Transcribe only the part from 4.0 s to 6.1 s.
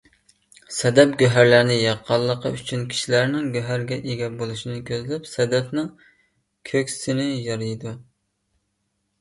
ئىگە بولۇشىنى كۆزلەپ سەدەفنىڭ